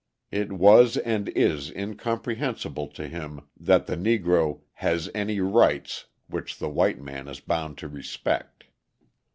[0.31, 6.69] It was and is incomprehensible to him that the Negro "has any rights which the
[6.69, 8.63] white man is bound to respect."